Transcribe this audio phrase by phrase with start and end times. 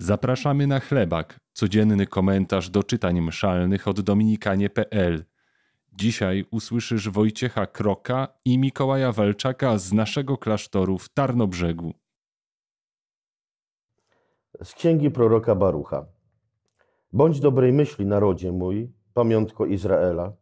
[0.00, 5.24] Zapraszamy na chlebak, codzienny komentarz do czytań mszalnych od dominikanie.pl.
[5.92, 11.92] Dzisiaj usłyszysz Wojciecha Kroka i Mikołaja Walczaka z naszego klasztoru w Tarnobrzegu.
[14.64, 16.06] Z księgi proroka Barucha.
[17.12, 20.32] Bądź dobrej myśli, narodzie mój, pamiątko Izraela.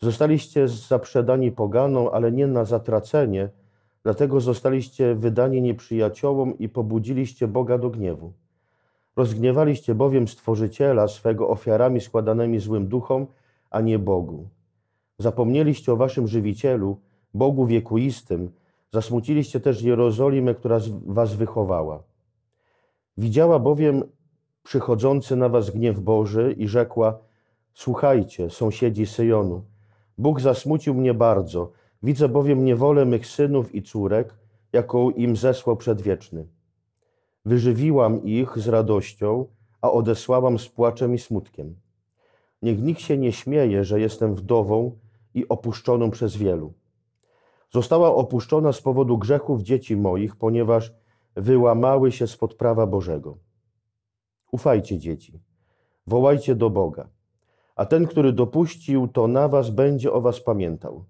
[0.00, 3.48] Zostaliście zaprzedani poganą, ale nie na zatracenie,
[4.02, 8.41] dlatego zostaliście wydani nieprzyjaciołom i pobudziliście Boga do gniewu.
[9.16, 13.26] Rozgniewaliście bowiem Stworzyciela swego ofiarami składanymi złym duchom,
[13.70, 14.48] a nie Bogu.
[15.18, 16.96] Zapomnieliście o waszym żywicielu,
[17.34, 18.50] Bogu wiekuistym,
[18.92, 22.02] zasmuciliście też Jerozolimę, która was wychowała.
[23.16, 24.02] Widziała bowiem
[24.62, 27.18] przychodzący na was gniew Boży i rzekła:
[27.74, 29.62] Słuchajcie, sąsiedzi Syjonu,
[30.18, 31.72] Bóg zasmucił mnie bardzo,
[32.02, 34.34] widzę bowiem niewolę mych synów i córek,
[34.72, 36.46] jaką im zesłał przedwieczny.
[37.44, 39.46] Wyżywiłam ich z radością,
[39.80, 41.76] a odesłałam z płaczem i smutkiem.
[42.62, 44.98] Niech nikt się nie śmieje, że jestem wdową
[45.34, 46.72] i opuszczoną przez wielu.
[47.70, 50.94] Została opuszczona z powodu grzechów dzieci moich, ponieważ
[51.36, 53.38] wyłamały się spod prawa Bożego.
[54.52, 55.40] Ufajcie, dzieci,
[56.06, 57.08] wołajcie do Boga,
[57.76, 61.04] a ten, który dopuścił to na was, będzie o was pamiętał.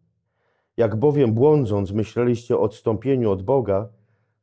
[0.77, 3.89] Jak bowiem błądząc myśleliście o odstąpieniu od Boga,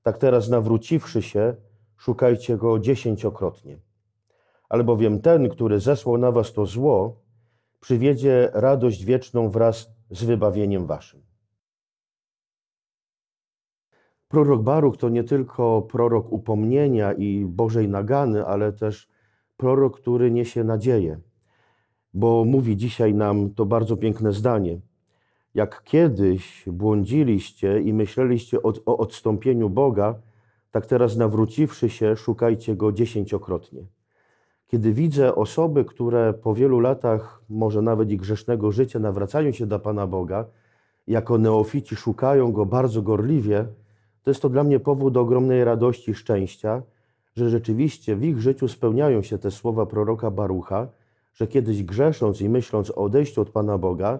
[0.04, 1.56] tak teraz nawróciwszy się,
[2.00, 3.80] szukajcie go dziesięciokrotnie.
[4.70, 7.22] Albowiem ten, który zesłał na was to zło,
[7.80, 11.22] przywiedzie radość wieczną wraz z wybawieniem waszym.
[14.28, 19.10] Prorok Baruch to nie tylko prorok upomnienia i Bożej nagany, ale też
[19.58, 21.20] prorok, który niesie nadzieję,
[22.14, 24.80] bo mówi dzisiaj nam to bardzo piękne zdanie.
[25.54, 30.16] Jak kiedyś błądziliście i myśleliście o, o odstąpieniu Boga,
[30.72, 33.82] tak teraz nawróciwszy się, szukajcie Go dziesięciokrotnie.
[34.68, 39.80] Kiedy widzę osoby, które po wielu latach, może nawet i grzesznego życia, nawracają się do
[39.80, 40.46] Pana Boga,
[41.08, 43.66] jako neofici szukają Go bardzo gorliwie,
[44.24, 46.82] to jest to dla mnie powód do ogromnej radości i szczęścia,
[47.36, 50.88] że rzeczywiście w ich życiu spełniają się te słowa proroka Barucha,
[51.34, 54.20] że kiedyś grzesząc i myśląc o odejściu od Pana Boga,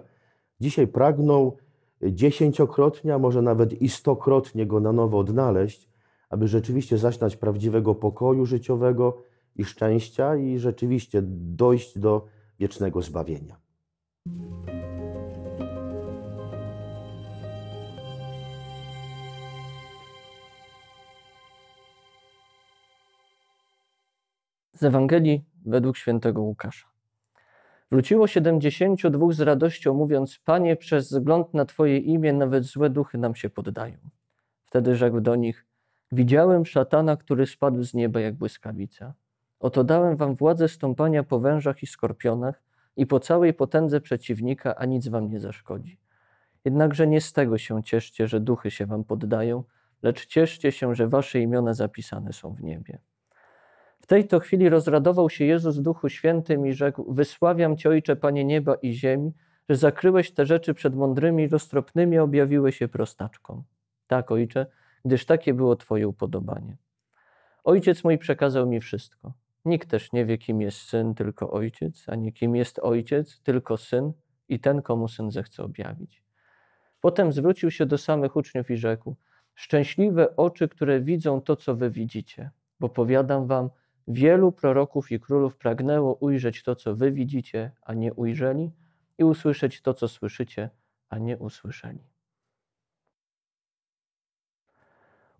[0.60, 1.52] dzisiaj pragną
[2.02, 5.89] dziesięciokrotnie, a może nawet i stokrotnie Go na nowo odnaleźć,
[6.30, 9.22] aby rzeczywiście zaśnać prawdziwego pokoju życiowego
[9.56, 12.26] i szczęścia i rzeczywiście dojść do
[12.58, 13.56] wiecznego zbawienia.
[24.72, 26.86] Z Ewangelii według świętego Łukasza.
[27.90, 33.18] Wróciło siedemdziesięciu dwóch z radością, mówiąc: Panie, przez wzgląd na Twoje imię nawet złe duchy
[33.18, 33.98] nam się poddają.
[34.64, 35.66] Wtedy rzekł do nich:
[36.12, 39.14] Widziałem szatana, który spadł z nieba jak błyskawica.
[39.60, 42.62] Oto dałem wam władzę stąpania po wężach i skorpionach
[42.96, 45.98] i po całej potędze przeciwnika, a nic wam nie zaszkodzi.
[46.64, 49.64] Jednakże nie z tego się cieszcie, że duchy się wam poddają,
[50.02, 52.98] lecz cieszcie się, że wasze imiona zapisane są w niebie.
[54.00, 58.16] W tej to chwili rozradował się Jezus w Duchu Świętym i rzekł: Wysławiam Cię, Ojcze,
[58.16, 59.32] Panie nieba i ziemi,
[59.68, 63.62] że zakryłeś te rzeczy przed mądrymi i roztropnymi, objawiłeś się prostaczkom.
[64.06, 64.66] Tak, Ojcze,
[65.04, 66.76] gdyż takie było Twoje upodobanie.
[67.64, 69.32] Ojciec mój przekazał mi wszystko.
[69.64, 74.12] Nikt też nie wie, kim jest syn, tylko ojciec, ani kim jest ojciec, tylko syn
[74.48, 76.24] i ten, komu syn zechce objawić.
[77.00, 79.16] Potem zwrócił się do samych uczniów i rzekł:
[79.54, 82.50] Szczęśliwe oczy, które widzą to, co wy widzicie,
[82.80, 83.70] bo powiadam wam,
[84.08, 88.70] wielu proroków i królów pragnęło ujrzeć to, co wy widzicie, a nie ujrzeli,
[89.18, 90.70] i usłyszeć to, co słyszycie,
[91.08, 92.04] a nie usłyszeli.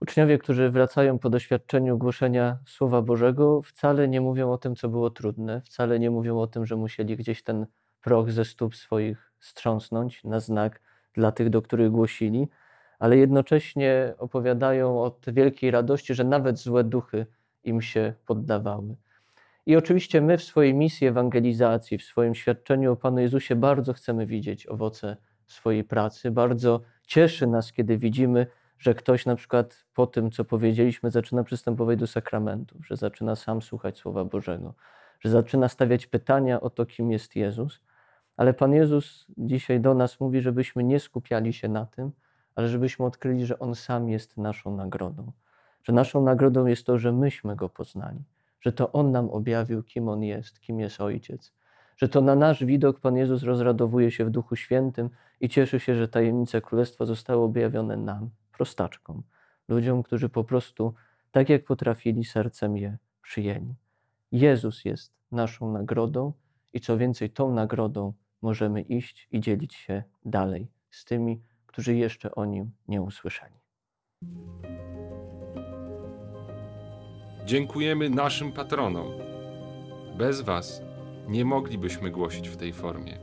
[0.03, 5.11] Uczniowie, którzy wracają po doświadczeniu głoszenia Słowa Bożego, wcale nie mówią o tym, co było
[5.11, 7.67] trudne, wcale nie mówią o tym, że musieli gdzieś ten
[8.03, 10.81] proch ze stóp swoich strząsnąć na znak
[11.15, 12.49] dla tych, do których głosili,
[12.99, 17.27] ale jednocześnie opowiadają o wielkiej radości, że nawet złe duchy
[17.65, 18.97] im się poddawały.
[19.67, 24.27] I oczywiście my w swojej misji ewangelizacji, w swoim świadczeniu o Panu Jezusie bardzo chcemy
[24.27, 25.17] widzieć owoce
[25.47, 26.31] swojej pracy.
[26.31, 28.47] Bardzo cieszy nas, kiedy widzimy,
[28.81, 33.63] że ktoś na przykład po tym, co powiedzieliśmy, zaczyna przystępować do sakramentów, że zaczyna sam
[33.63, 34.75] słuchać Słowa Bożego,
[35.21, 37.81] że zaczyna stawiać pytania o to, kim jest Jezus.
[38.37, 42.13] Ale Pan Jezus dzisiaj do nas mówi, żebyśmy nie skupiali się na tym,
[42.55, 45.33] ale żebyśmy odkryli, że On sam jest naszą nagrodą.
[45.83, 48.23] Że naszą nagrodą jest to, że myśmy Go poznali,
[48.61, 51.53] że to On nam objawił, kim On jest, kim jest Ojciec,
[51.97, 55.11] że to na nasz widok Pan Jezus rozradowuje się w Duchu Świętym
[55.41, 58.31] i cieszy się, że tajemnice Królestwa zostały objawione nam
[58.61, 59.23] prostaczkom,
[59.69, 60.95] ludziom, którzy po prostu
[61.31, 63.75] tak jak potrafili sercem je przyjęli.
[64.33, 66.33] Jezus jest naszą nagrodą
[66.73, 68.13] i co więcej, tą nagrodą
[68.43, 73.55] możemy iść i dzielić się dalej z tymi, którzy jeszcze o nim nie usłyszeli.
[77.45, 79.07] Dziękujemy naszym patronom.
[80.19, 80.83] Bez Was
[81.29, 83.19] nie moglibyśmy głosić w tej formie.